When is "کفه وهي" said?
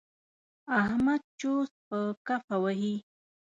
2.27-2.95